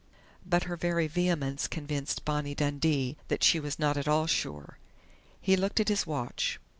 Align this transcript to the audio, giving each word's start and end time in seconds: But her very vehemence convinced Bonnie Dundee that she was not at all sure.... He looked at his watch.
But 0.43 0.63
her 0.63 0.75
very 0.75 1.05
vehemence 1.05 1.67
convinced 1.67 2.25
Bonnie 2.25 2.55
Dundee 2.55 3.17
that 3.27 3.43
she 3.43 3.59
was 3.59 3.77
not 3.77 3.97
at 3.97 4.07
all 4.07 4.25
sure.... 4.25 4.79
He 5.39 5.55
looked 5.55 5.79
at 5.79 5.89
his 5.89 6.07
watch. 6.07 6.59